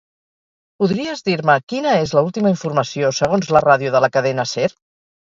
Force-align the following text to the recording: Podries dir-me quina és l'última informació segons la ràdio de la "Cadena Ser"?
Podries 0.83 1.19
dir-me 1.27 1.57
quina 1.73 1.91
és 2.05 2.13
l'última 2.19 2.53
informació 2.53 3.13
segons 3.19 3.51
la 3.57 3.63
ràdio 3.67 3.93
de 3.97 4.03
la 4.07 4.11
"Cadena 4.17 4.47
Ser"? 4.55 4.65